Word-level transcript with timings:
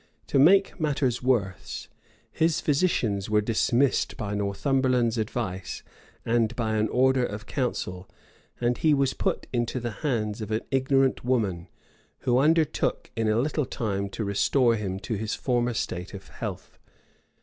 To 0.29 0.39
make 0.39 0.79
matters 0.79 1.21
worse, 1.21 1.87
his 2.31 2.59
physicians 2.59 3.29
were 3.29 3.39
dismissed 3.39 4.17
by 4.17 4.33
Northumberland's 4.33 5.19
advice, 5.19 5.83
and 6.25 6.55
by 6.55 6.73
an 6.73 6.87
order 6.87 7.23
of 7.23 7.45
council; 7.45 8.09
and 8.59 8.79
he 8.79 8.95
was 8.95 9.13
put 9.13 9.45
into 9.53 9.79
the 9.79 9.91
hands 10.01 10.41
of 10.41 10.49
an 10.49 10.61
ignorant 10.71 11.23
woman, 11.23 11.67
who 12.21 12.39
undertook 12.39 13.11
in 13.15 13.27
a 13.27 13.37
little 13.39 13.67
time 13.67 14.09
to 14.09 14.23
restore 14.25 14.75
him 14.75 14.99
to 15.01 15.13
his 15.17 15.35
former 15.35 15.75
state 15.75 16.15
of 16.15 16.29
health. 16.29 16.79